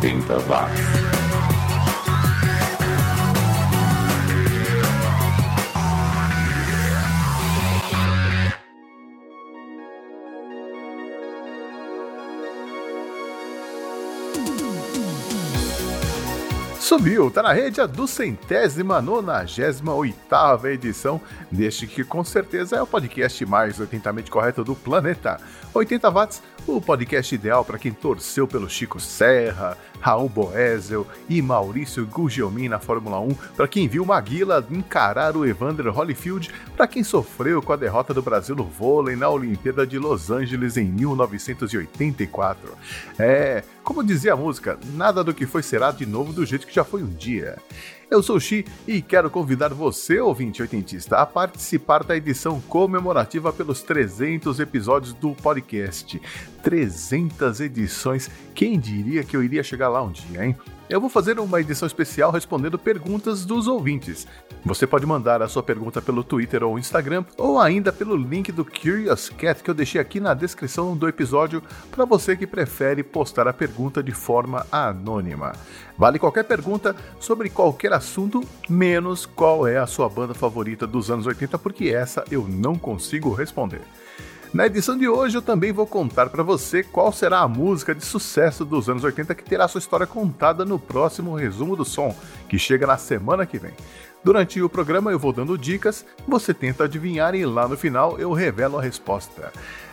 [0.00, 1.20] 80 watts.
[16.90, 22.86] Subiu, tá na rede a duzentésima, nonagésima oitava edição deste que com certeza é o
[22.86, 25.38] podcast mais 80mente correto do planeta.
[25.72, 26.42] 80 watts,
[26.76, 32.78] o podcast ideal para quem torceu pelo Chico Serra, Raul Boesel e Maurício Gugelmin na
[32.78, 37.76] Fórmula 1, para quem viu Maguila encarar o Evander Holyfield, para quem sofreu com a
[37.76, 42.72] derrota do Brasil no vôlei na Olimpíada de Los Angeles em 1984.
[43.18, 46.74] É, como dizia a música, nada do que foi será de novo do jeito que
[46.74, 47.58] já foi um dia.
[48.10, 53.52] Eu sou o Xi e quero convidar você, ouvinte oitentista, a participar da edição comemorativa
[53.52, 56.20] pelos 300 episódios do podcast.
[56.60, 60.56] 300 edições, quem diria que eu iria chegar lá um dia, hein?
[60.90, 64.26] Eu vou fazer uma edição especial respondendo perguntas dos ouvintes.
[64.64, 68.64] Você pode mandar a sua pergunta pelo Twitter ou Instagram, ou ainda pelo link do
[68.64, 73.46] Curious Cat que eu deixei aqui na descrição do episódio para você que prefere postar
[73.46, 75.52] a pergunta de forma anônima.
[75.96, 81.24] Vale qualquer pergunta sobre qualquer assunto, menos qual é a sua banda favorita dos anos
[81.24, 83.82] 80, porque essa eu não consigo responder.
[84.52, 88.04] Na edição de hoje eu também vou contar para você qual será a música de
[88.04, 92.12] sucesso dos anos 80 que terá sua história contada no próximo resumo do som,
[92.48, 93.70] que chega na semana que vem.
[94.24, 98.32] Durante o programa eu vou dando dicas, você tenta adivinhar e lá no final eu
[98.32, 99.52] revelo a resposta.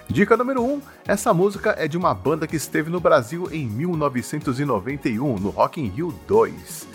[0.09, 3.67] Dica número 1: um, essa música é de uma banda que esteve no Brasil em
[3.67, 6.87] 1991, no Rock in Rio 2.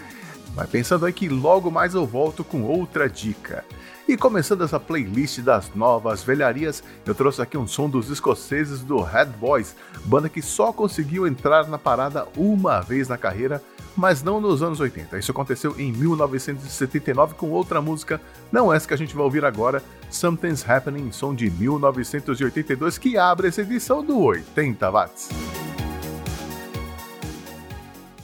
[0.56, 3.64] Vai pensando aí que logo mais eu volto com outra dica.
[4.08, 9.00] E começando essa playlist das novas velharias, eu trouxe aqui um som dos escoceses do
[9.00, 13.62] Head Boys, banda que só conseguiu entrar na parada uma vez na carreira,
[13.96, 15.18] mas não nos anos 80.
[15.18, 18.20] Isso aconteceu em 1979 com outra música,
[18.50, 23.48] não essa que a gente vai ouvir agora, Something's Happening, som de 1982, que abre
[23.48, 25.28] essa edição do 80 Watts.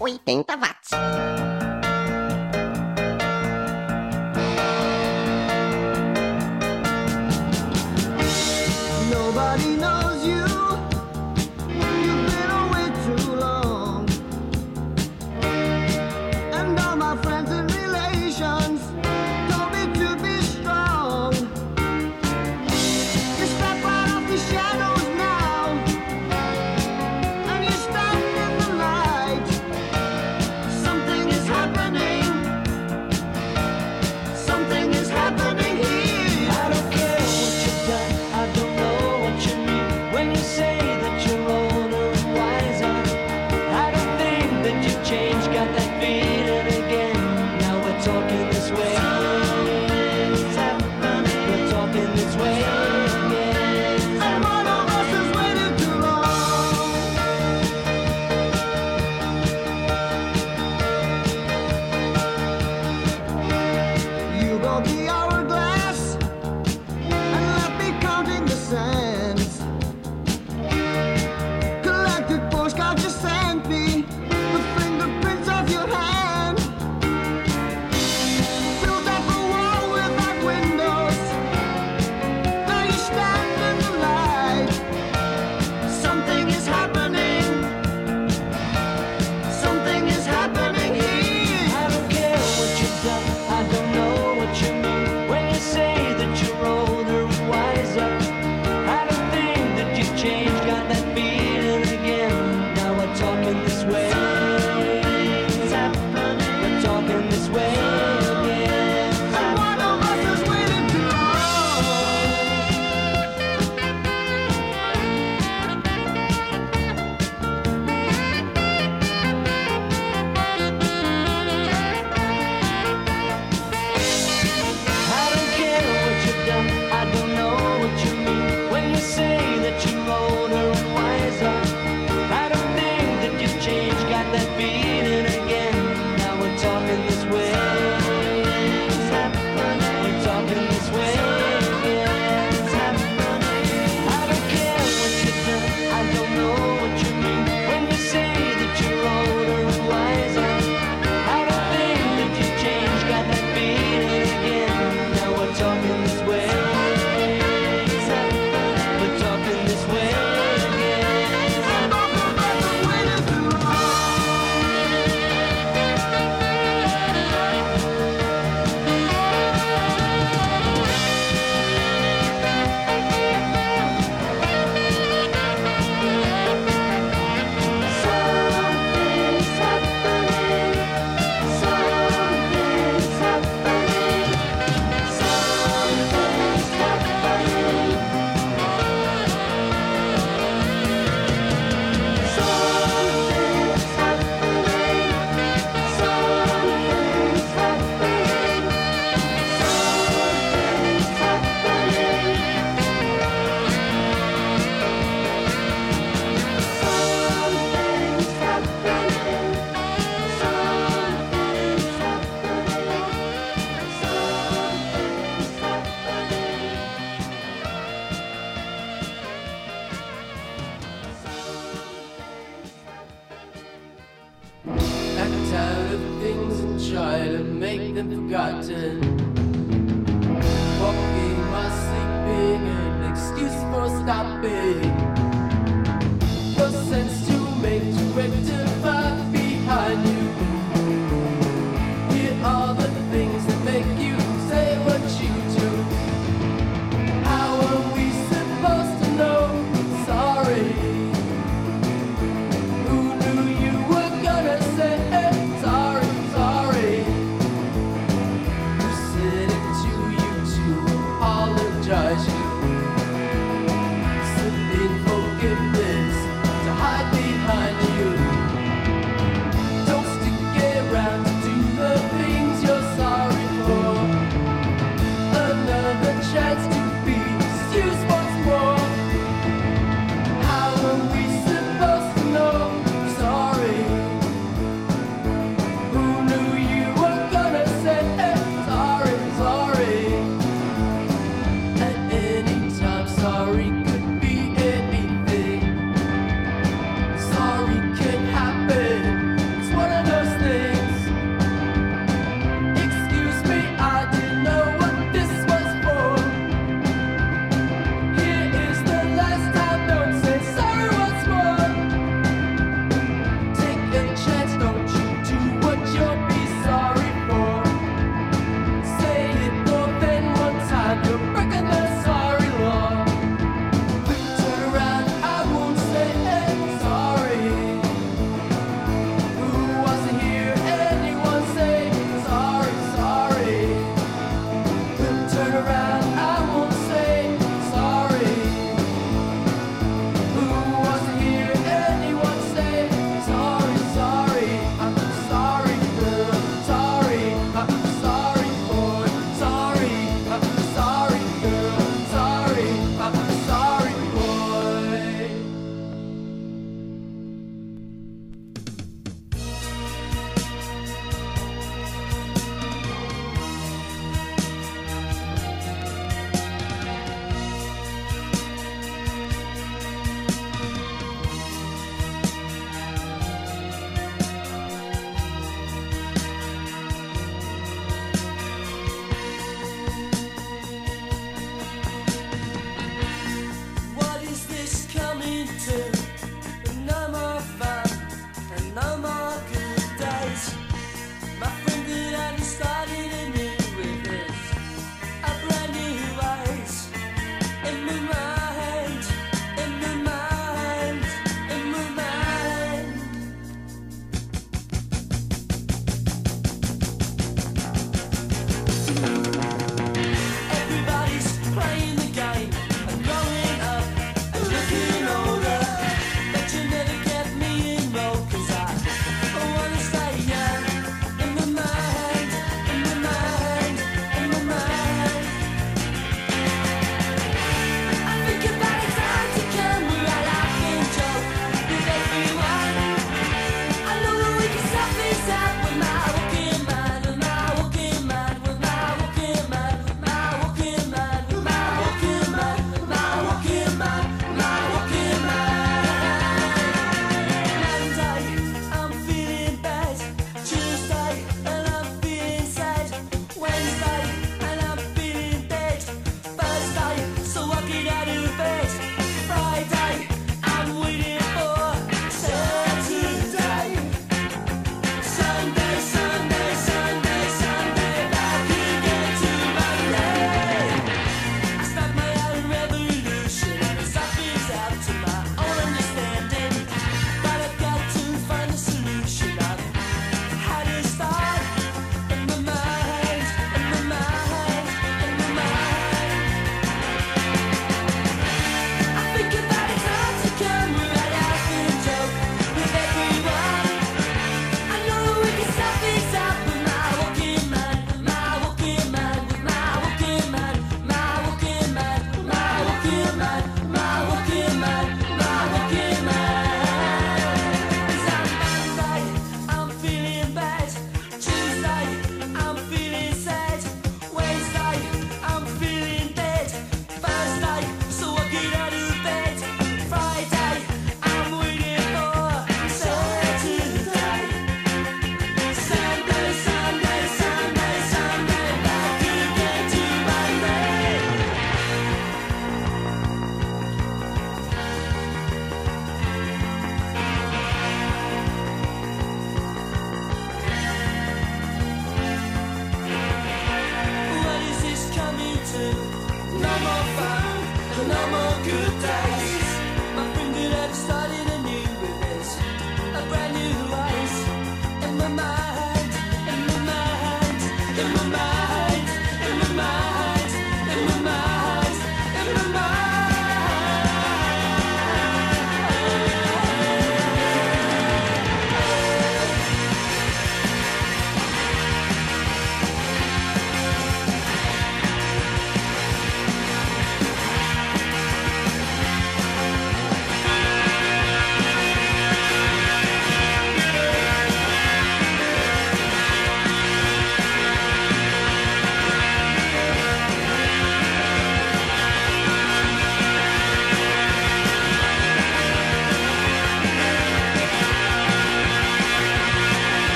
[0.00, 1.67] 80 Watts.
[9.58, 9.97] camino.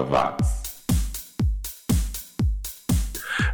[0.00, 0.60] 80 watts.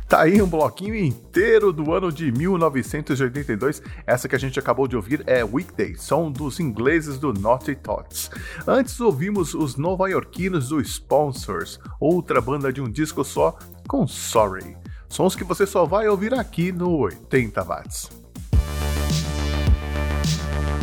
[0.09, 3.83] Tá aí um bloquinho inteiro do ano de 1982.
[4.07, 8.31] Essa que a gente acabou de ouvir é Weekday, som dos ingleses do Naughty Tots.
[8.67, 14.77] Antes ouvimos os nova-iorquinos do Sponsors, outra banda de um disco só com Sorry.
[15.09, 18.26] Sons que você só vai ouvir aqui no 80 watts.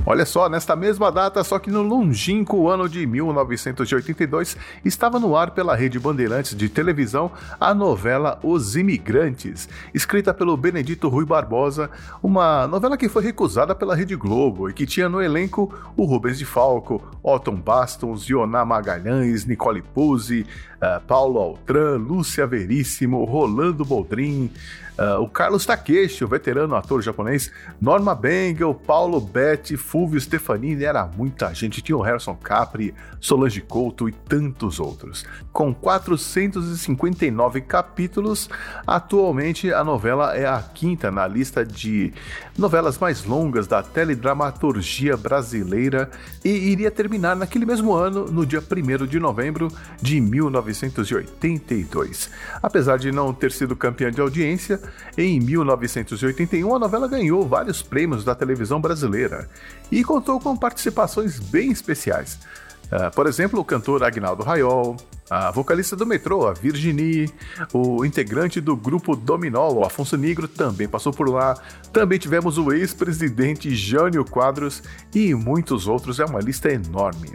[0.05, 5.51] Olha só, nesta mesma data, só que no longínquo ano de 1982, estava no ar
[5.51, 11.89] pela Rede Bandeirantes de televisão a novela Os Imigrantes, escrita pelo Benedito Rui Barbosa,
[12.21, 16.37] uma novela que foi recusada pela Rede Globo e que tinha no elenco o Rubens
[16.37, 20.45] de Falco, Otton Bastos, Ioná Magalhães, Nicole Puzzi,
[20.81, 24.51] uh, Paulo Altran, Lúcia Veríssimo, Rolando Boldrin,
[24.97, 31.03] Uh, o Carlos Takeshi, o veterano ator japonês, Norma Bengel, Paulo Betti, Fulvio Stefanini, era
[31.05, 31.81] muita gente.
[31.81, 35.25] Tinha o Harrison Capri, Solange Couto e tantos outros.
[35.51, 38.47] Com 459 capítulos,
[38.85, 42.13] atualmente a novela é a quinta na lista de
[42.55, 46.11] novelas mais longas da teledramaturgia brasileira
[46.45, 49.69] e iria terminar naquele mesmo ano, no dia 1 de novembro
[49.99, 52.29] de 1982.
[52.61, 54.82] Apesar de não ter sido campeã de audiência,
[55.17, 59.49] em 1981, a novela ganhou vários prêmios da televisão brasileira
[59.91, 62.39] e contou com participações bem especiais.
[62.85, 64.97] Uh, por exemplo, o cantor Agnaldo Raiol,
[65.29, 67.31] a vocalista do metrô, a Virginie,
[67.73, 71.55] o integrante do grupo Dominó, o Afonso Negro, também passou por lá.
[71.91, 77.31] Também tivemos o ex-presidente Jânio Quadros e muitos outros, é uma lista enorme.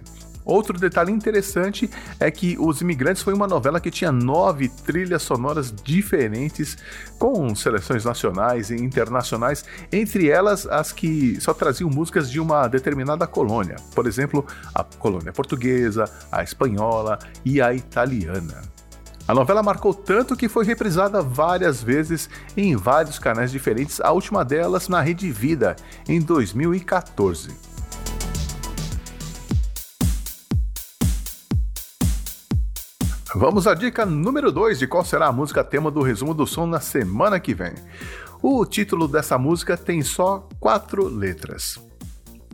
[0.49, 5.71] Outro detalhe interessante é que Os Imigrantes foi uma novela que tinha nove trilhas sonoras
[5.85, 6.79] diferentes,
[7.19, 9.63] com seleções nacionais e internacionais,
[9.93, 15.35] entre elas as que só traziam músicas de uma determinada colônia, por exemplo, a colônia
[15.35, 18.63] portuguesa, a espanhola e a italiana.
[19.29, 24.43] A novela marcou tanto que foi reprisada várias vezes em vários canais diferentes, a última
[24.47, 25.77] delas na Rede Vida,
[26.09, 27.68] em 2014.
[33.35, 36.65] Vamos à dica número 2 de qual será a música tema do resumo do som
[36.67, 37.75] na semana que vem.
[38.41, 41.79] O título dessa música tem só quatro letras.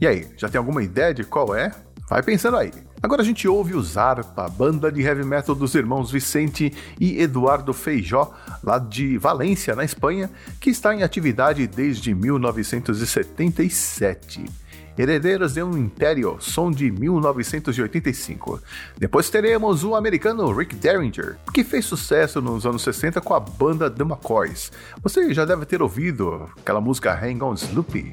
[0.01, 1.71] E aí, já tem alguma ideia de qual é?
[2.11, 2.73] Vai pensando aí.
[3.01, 7.73] Agora a gente ouve o Zarpa, banda de heavy metal dos irmãos Vicente e Eduardo
[7.73, 10.29] Feijó, lá de Valência, na Espanha,
[10.61, 14.64] que está em atividade desde 1977.
[14.97, 18.61] Herederos de um Império, som de 1985.
[18.97, 23.91] Depois teremos o americano Rick Derringer, que fez sucesso nos anos 60 com a banda
[23.91, 24.71] The McCoys.
[25.03, 28.13] Você já deve ter ouvido aquela música Hang On Sloopy.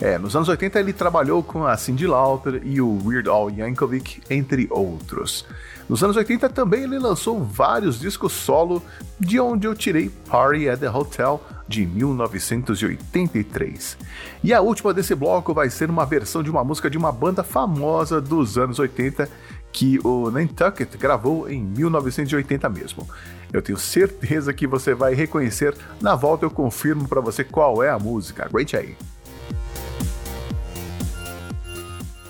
[0.00, 4.22] É, nos anos 80 ele trabalhou com a Cyndi Lauper e o Weird Al Yankovic,
[4.30, 5.44] entre outros.
[5.88, 8.82] Nos anos 80 também ele lançou vários discos solo,
[9.18, 13.98] de onde eu tirei Party at the Hotel, de 1983.
[14.44, 17.42] E a última desse bloco vai ser uma versão de uma música de uma banda
[17.42, 19.28] famosa dos anos 80
[19.72, 23.08] que o Nantucket gravou em 1980 mesmo.
[23.52, 25.74] Eu tenho certeza que você vai reconhecer.
[26.00, 28.44] Na volta eu confirmo para você qual é a música.
[28.44, 28.94] Aguente aí.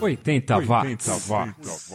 [0.01, 1.07] 80 watts.
[1.09, 1.93] 80 watts.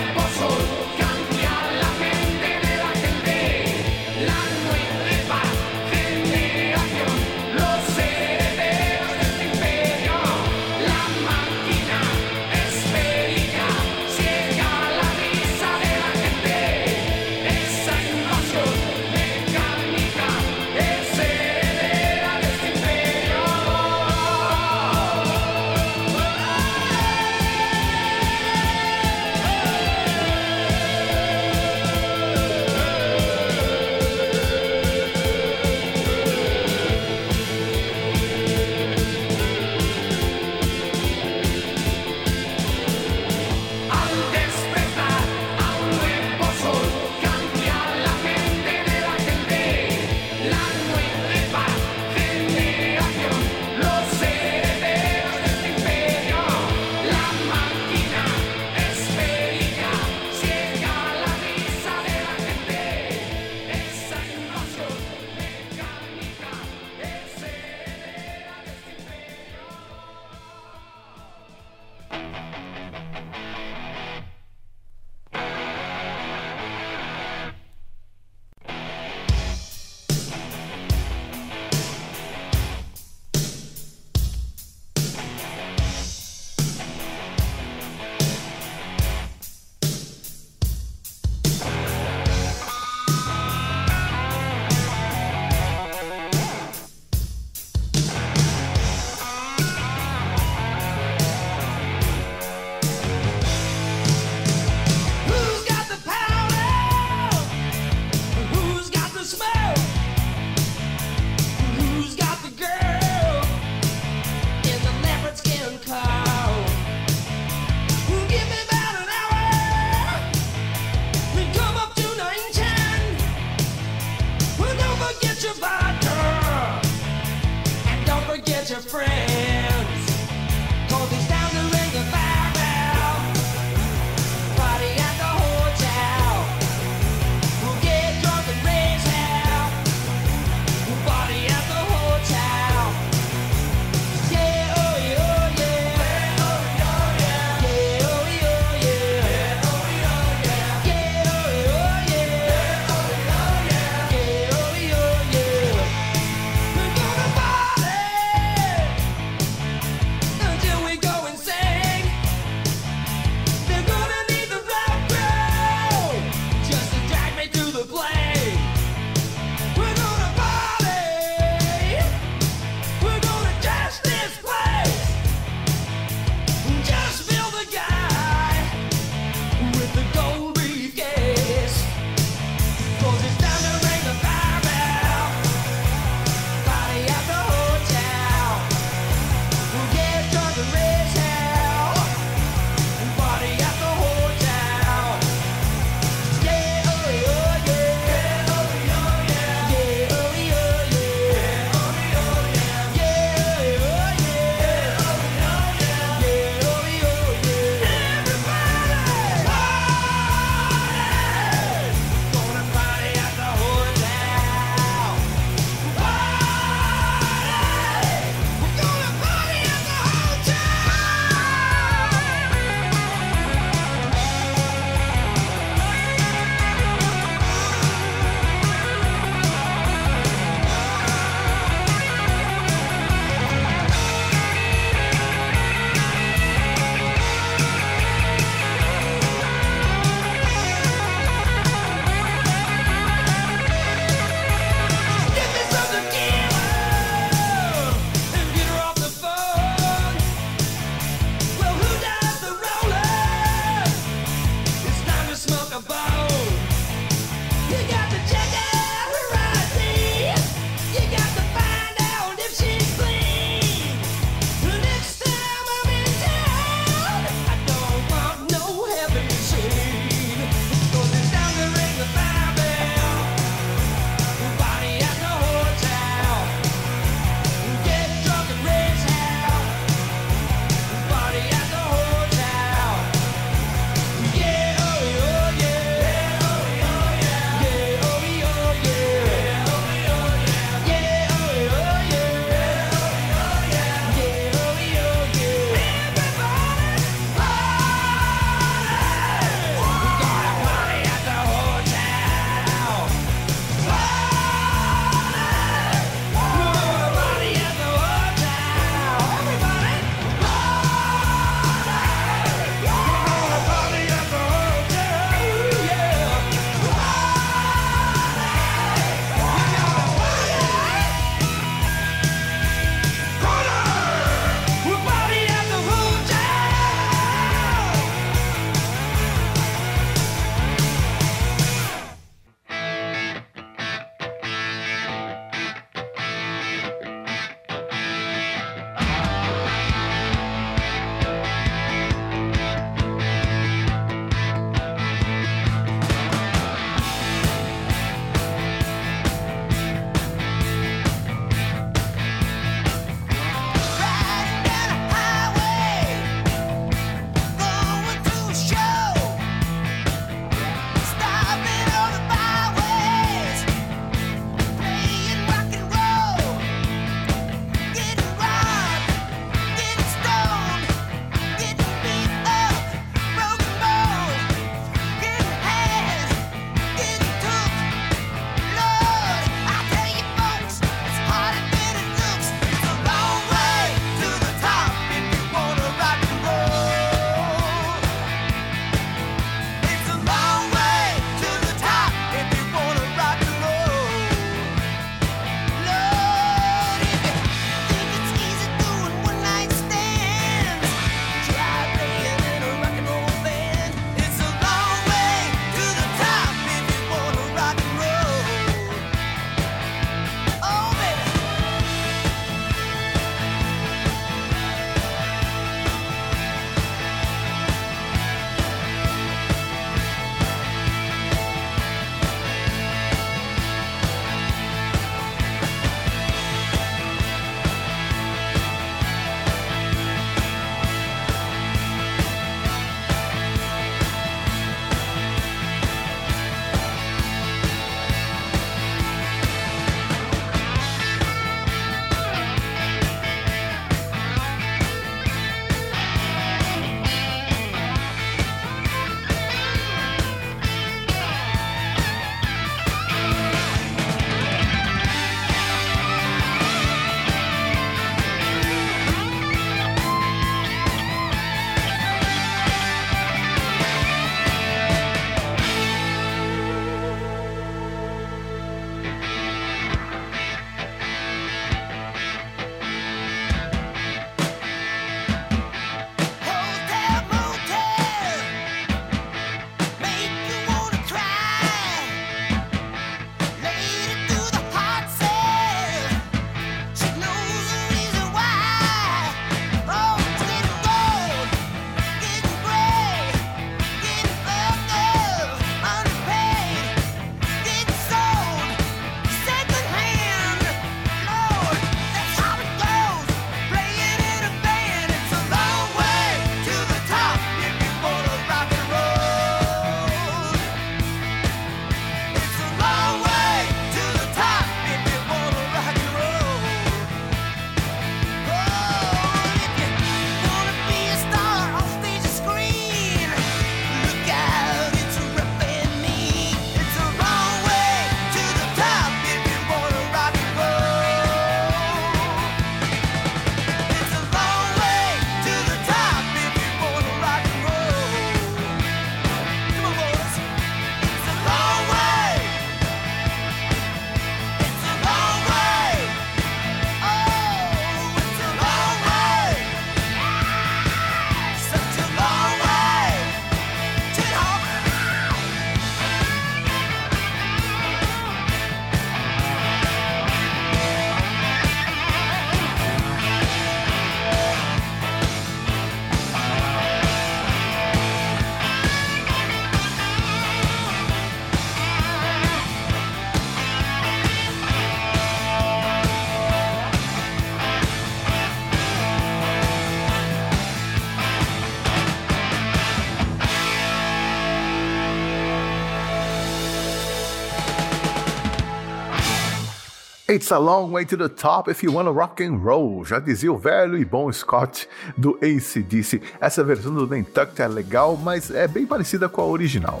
[590.38, 593.52] It's a long way to the top if you wanna rock and roll, já dizia
[593.52, 596.22] o velho e bom Scott do ACDC.
[596.40, 600.00] Essa versão do Nantucket é legal, mas é bem parecida com a original.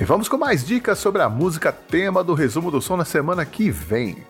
[0.00, 3.44] E vamos com mais dicas sobre a música tema do resumo do som na semana
[3.44, 4.24] que vem.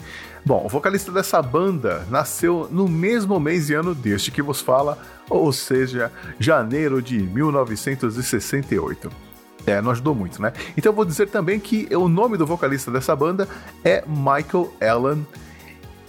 [0.44, 4.98] Bom, o vocalista dessa banda nasceu no mesmo mês e ano deste que vos fala,
[5.30, 9.27] ou seja, janeiro de 1968.
[9.68, 10.52] É, não ajudou muito, né?
[10.76, 13.48] Então eu vou dizer também que o nome do vocalista dessa banda
[13.84, 15.26] é Michael Allen.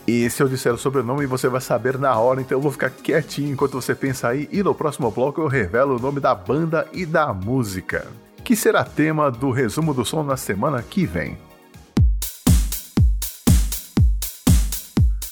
[0.07, 2.89] E se eu disser o sobrenome, você vai saber na hora, então eu vou ficar
[2.89, 4.49] quietinho enquanto você pensa aí.
[4.51, 8.07] E no próximo bloco eu revelo o nome da banda e da música,
[8.43, 11.37] que será tema do resumo do som na semana que vem.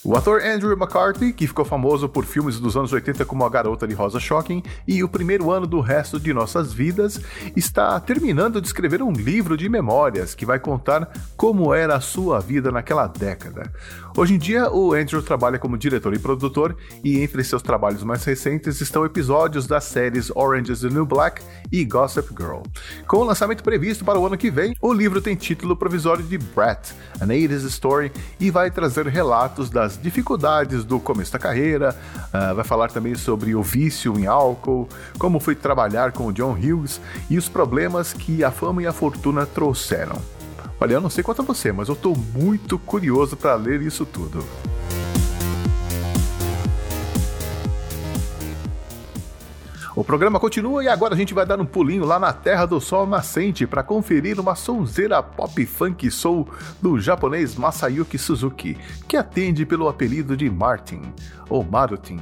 [0.08, 3.86] O ator Andrew McCarthy, que ficou famoso por filmes dos anos 80 como A Garota
[3.86, 7.20] de Rosa Shocking e O Primeiro Ano do Resto de Nossas Vidas,
[7.58, 12.40] está terminando de escrever um livro de memórias que vai contar como era a sua
[12.40, 13.70] vida naquela década.
[14.16, 18.24] Hoje em dia, o Andrew trabalha como diretor e produtor, e entre seus trabalhos mais
[18.24, 22.62] recentes estão episódios das séries Orange is the New Black e Gossip Girl.
[23.08, 26.38] Com o lançamento previsto para o ano que vem, o livro tem título provisório de
[26.38, 31.96] Brat, An 80s Story, e vai trazer relatos das dificuldades do começo da carreira,
[32.28, 36.54] uh, vai falar também sobre o vício em álcool, como foi trabalhar com o John
[36.54, 40.22] Hughes e os problemas que a fama e a fortuna trouxeram.
[40.80, 44.06] Olha, eu não sei quanto a você, mas eu estou muito curioso para ler isso
[44.06, 44.44] tudo.
[49.98, 52.80] O programa continua e agora a gente vai dar um pulinho lá na Terra do
[52.80, 56.48] Sol Nascente para conferir uma sonzeira pop funk soul
[56.80, 61.02] do japonês Masayuki Suzuki, que atende pelo apelido de Martin,
[61.50, 62.20] ou Marutin.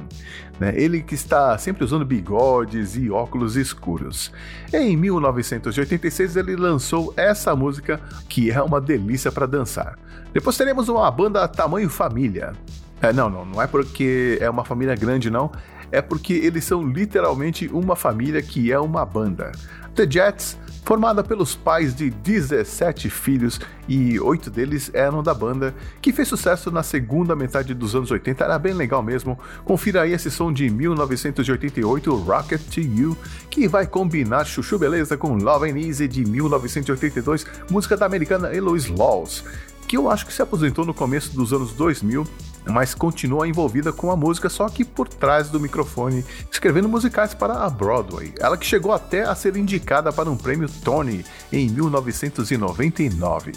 [0.58, 0.72] Né?
[0.74, 4.32] Ele que está sempre usando bigodes e óculos escuros.
[4.72, 9.98] Em 1986 ele lançou essa música que é uma delícia para dançar.
[10.32, 12.54] Depois teremos uma banda tamanho família.
[13.02, 15.52] É, não, não, não é porque é uma família grande, não
[15.90, 19.52] é porque eles são literalmente uma família que é uma banda.
[19.94, 26.12] The Jets, formada pelos pais de 17 filhos e oito deles eram da banda, que
[26.12, 29.38] fez sucesso na segunda metade dos anos 80, era bem legal mesmo.
[29.64, 33.16] Confira aí esse som de 1988, Rocket to You,
[33.48, 38.92] que vai combinar Chuchu Beleza com Love and Easy de 1982, música da americana Eloise
[38.92, 39.44] Laws
[39.86, 42.26] que eu acho que se aposentou no começo dos anos 2000,
[42.66, 47.64] mas continua envolvida com a música, só que por trás do microfone, escrevendo musicais para
[47.64, 48.34] a Broadway.
[48.40, 53.52] Ela que chegou até a ser indicada para um prêmio Tony em 1999.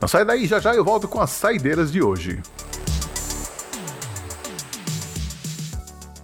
[0.00, 2.40] Não sai daí, já já eu volto com as saideiras de hoje.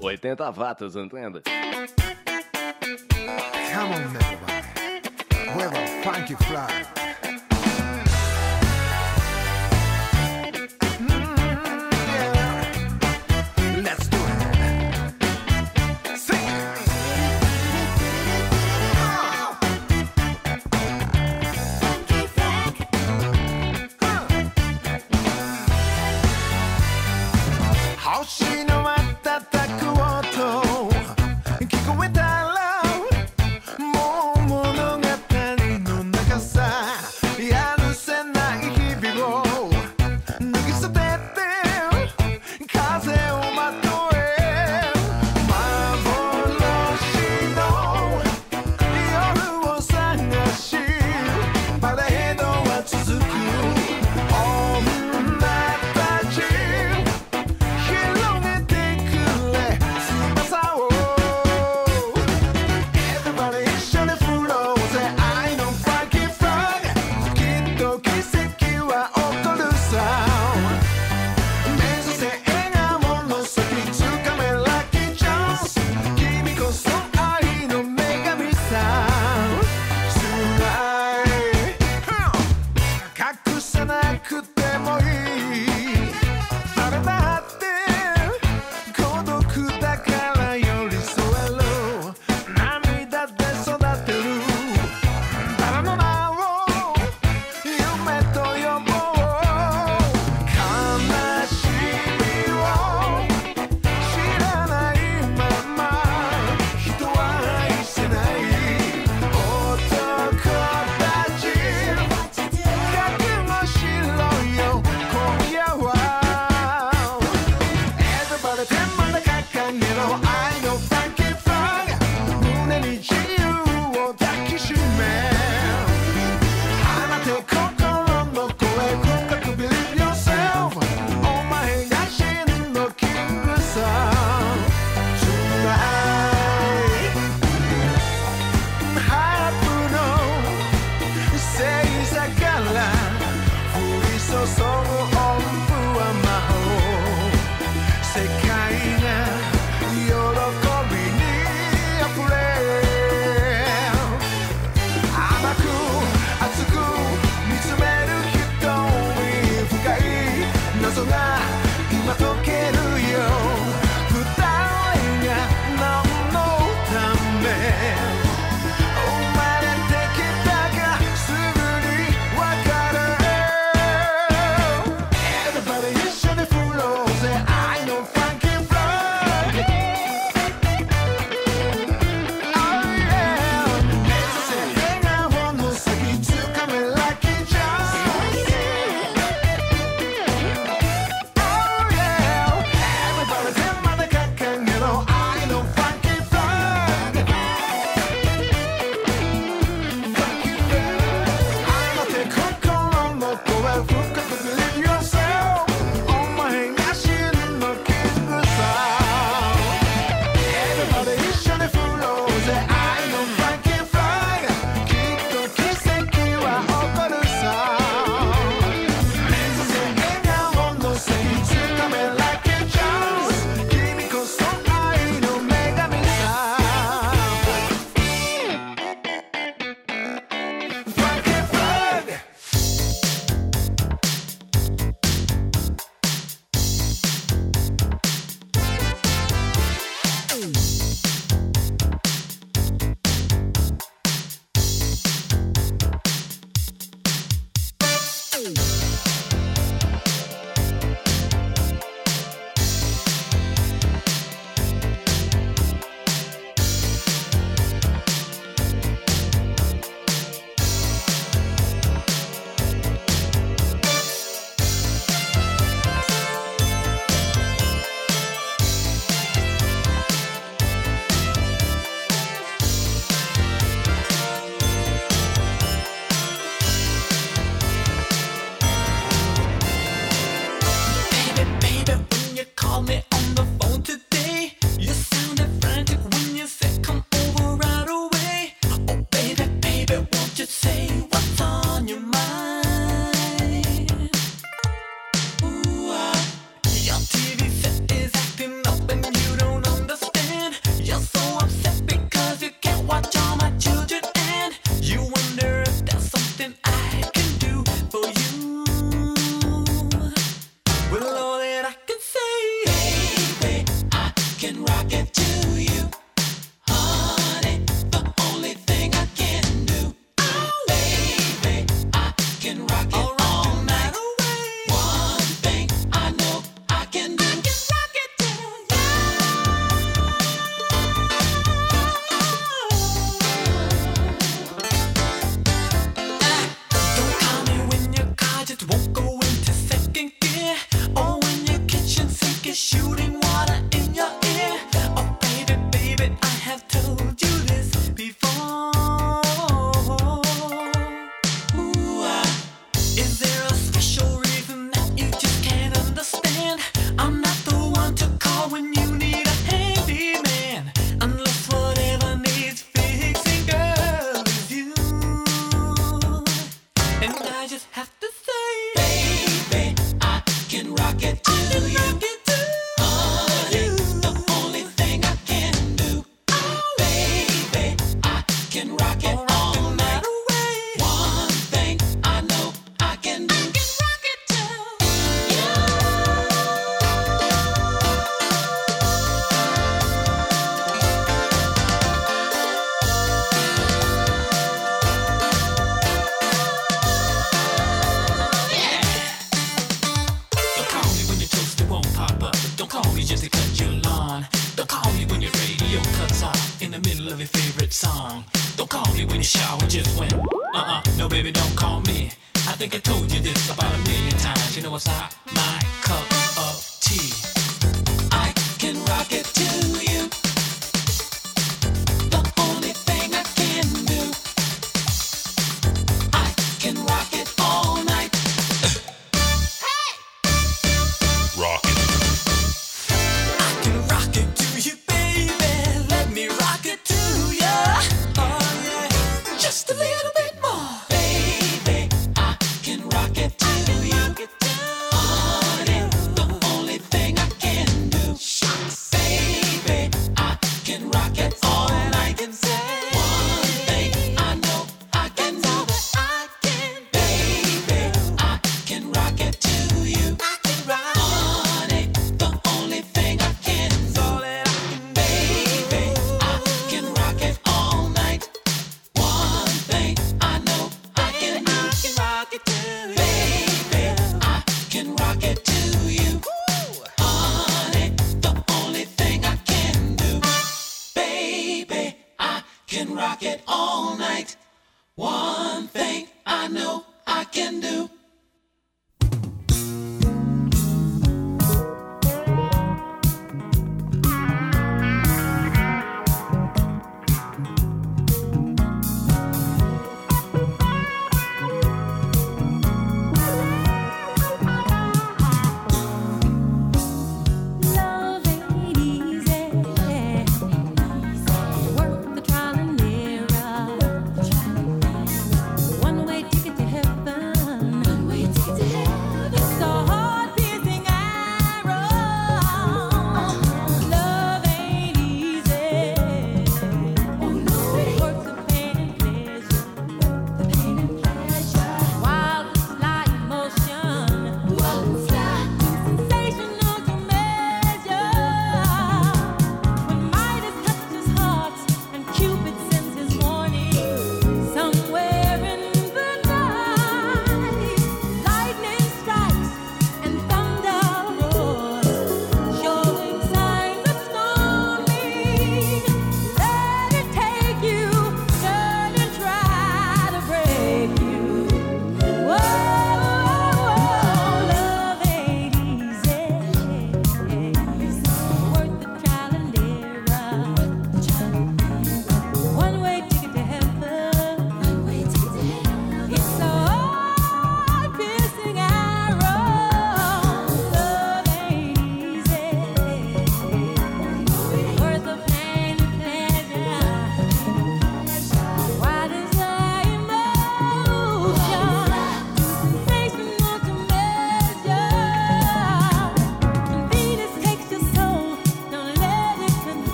[0.00, 1.42] 80 watts, entende?
[3.72, 4.50] Come on, everybody.
[5.56, 7.09] We're the funky fly.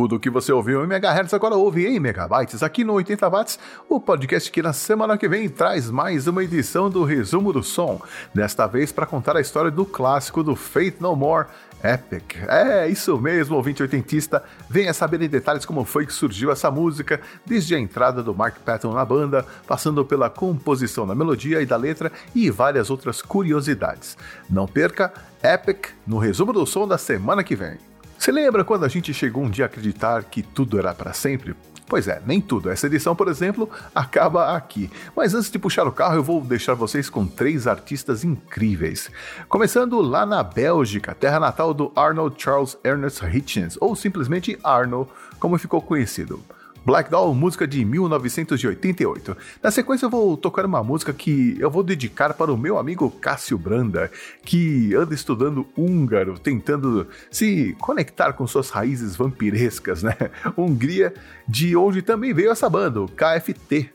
[0.00, 3.58] Tudo o que você ouviu em megahertz agora ouve em megabytes aqui no 80 watts,
[3.86, 8.00] o podcast que na semana que vem traz mais uma edição do resumo do som,
[8.32, 11.48] desta vez para contar a história do clássico do Faith No More,
[11.84, 12.36] Epic.
[12.48, 17.20] É, isso mesmo, ouvinte oitentista, venha saber em detalhes como foi que surgiu essa música,
[17.44, 21.76] desde a entrada do Mark Patton na banda, passando pela composição da melodia e da
[21.76, 24.16] letra e várias outras curiosidades.
[24.48, 27.89] Não perca Epic no resumo do som da semana que vem.
[28.20, 31.56] Você lembra quando a gente chegou um dia a acreditar que tudo era para sempre?
[31.86, 32.68] Pois é, nem tudo.
[32.68, 34.90] Essa edição, por exemplo, acaba aqui.
[35.16, 39.10] Mas antes de puxar o carro, eu vou deixar vocês com três artistas incríveis.
[39.48, 45.08] Começando lá na Bélgica, terra natal do Arnold Charles Ernest Hitchens, ou simplesmente Arno,
[45.38, 46.44] como ficou conhecido.
[46.84, 49.36] Black Doll, música de 1988.
[49.62, 53.10] Na sequência, eu vou tocar uma música que eu vou dedicar para o meu amigo
[53.10, 54.10] Cássio Branda,
[54.44, 60.16] que anda estudando húngaro, tentando se conectar com suas raízes vampirescas, né?
[60.56, 61.12] Hungria,
[61.46, 63.90] de onde também veio essa banda, o KFT,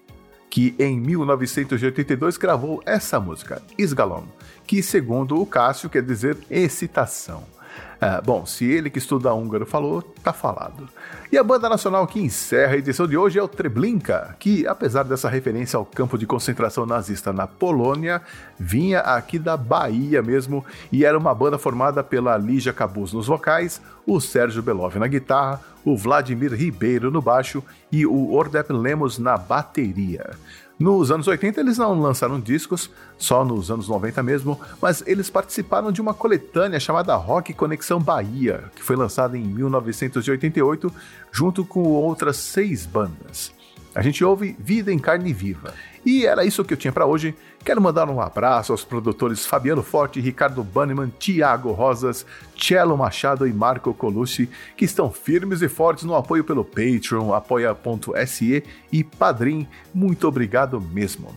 [0.49, 4.23] que em 1982 gravou essa música, Isgalon,
[4.65, 7.54] que segundo o Cássio quer dizer excitação.
[7.99, 10.89] Ah, bom, se ele que estuda húngaro falou, tá falado.
[11.31, 15.03] E a banda nacional que encerra a edição de hoje é o Treblinka, que, apesar
[15.03, 18.21] dessa referência ao campo de concentração nazista na Polônia,
[18.59, 23.81] vinha aqui da Bahia mesmo e era uma banda formada pela Lígia Cabuz nos vocais,
[24.05, 29.37] o Sérgio Belov na guitarra, o Vladimir Ribeiro no baixo e o Ordep Lemos na
[29.37, 30.31] bateria.
[30.77, 35.89] Nos anos 80 eles não lançaram discos, só nos anos 90 mesmo, mas eles participaram
[35.89, 40.91] de uma coletânea chamada Rock Conexão Bahia, que foi lançada em 1988,
[41.31, 43.54] junto com outras seis bandas.
[43.95, 45.73] A gente ouve Vida em Carne Viva.
[46.05, 47.33] E era isso que eu tinha para hoje.
[47.63, 52.25] Quero mandar um abraço aos produtores Fabiano Forte, Ricardo Banneman, Tiago Rosas,
[52.57, 58.63] Cello Machado e Marco Colucci, que estão firmes e fortes no apoio pelo Patreon, apoia.se
[58.91, 59.65] e Padrim.
[59.93, 61.33] Muito obrigado mesmo.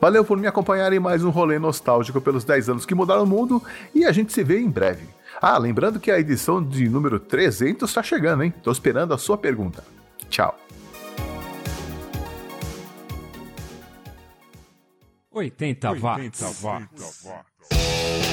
[0.00, 3.26] Valeu por me acompanhar em mais um rolê nostálgico pelos 10 anos que mudaram o
[3.26, 3.62] mundo
[3.94, 5.06] e a gente se vê em breve.
[5.42, 8.54] Ah, lembrando que a edição de número 300 está chegando, hein?
[8.62, 9.84] Tô esperando a sua pergunta.
[10.30, 10.56] Tchau.
[15.36, 17.26] 80 watts.
[17.70, 18.27] You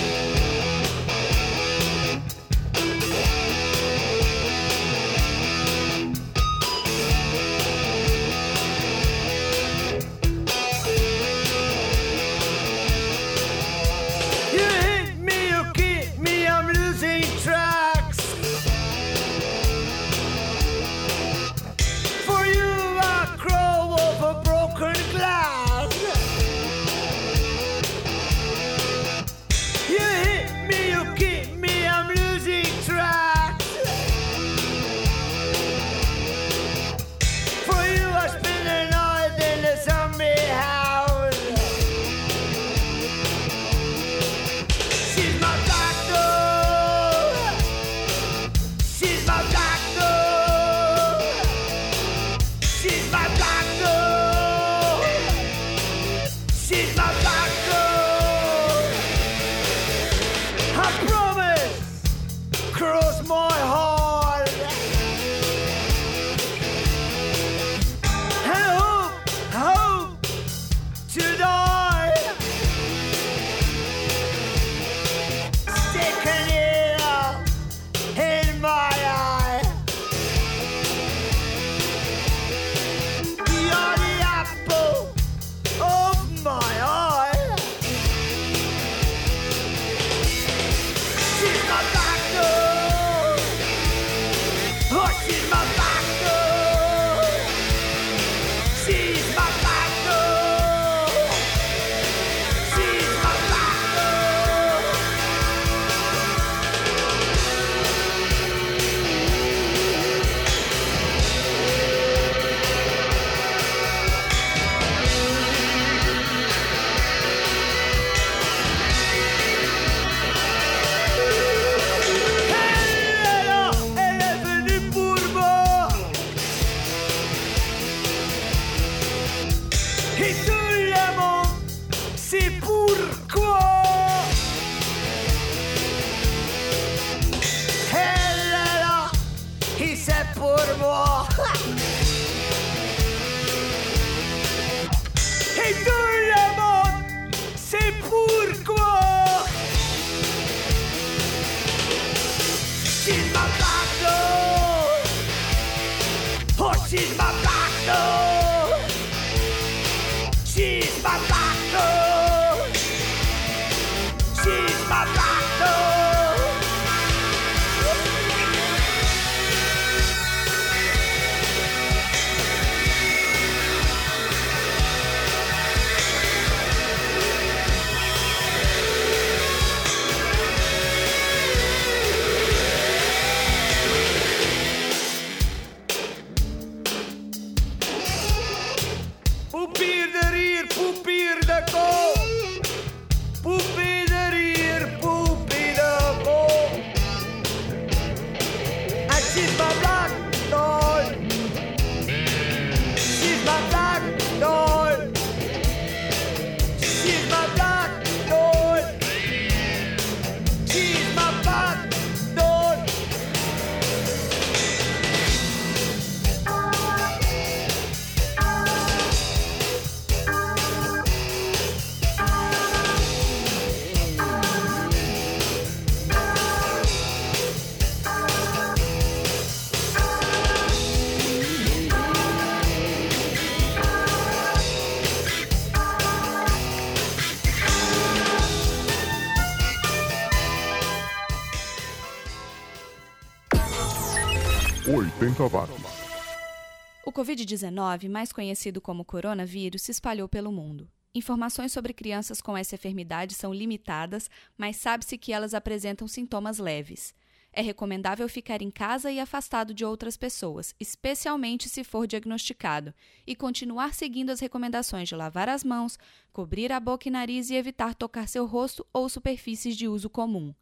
[247.25, 250.87] Covid-19, mais conhecido como coronavírus, se espalhou pelo mundo.
[251.13, 257.15] Informações sobre crianças com essa enfermidade são limitadas, mas sabe-se que elas apresentam sintomas leves.
[257.51, 262.93] É recomendável ficar em casa e afastado de outras pessoas, especialmente se for diagnosticado,
[263.25, 265.97] e continuar seguindo as recomendações de lavar as mãos,
[266.31, 270.53] cobrir a boca e nariz e evitar tocar seu rosto ou superfícies de uso comum.